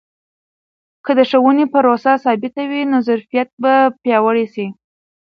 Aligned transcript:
که 1.05 1.11
د 1.17 1.19
ښوونې 1.29 1.65
پروسه 1.73 2.11
ثابته 2.23 2.63
وي، 2.69 2.81
نو 2.91 2.97
ظرفیت 3.07 3.49
به 3.61 3.73
پیاوړی 4.01 4.45
سي. 4.53 4.67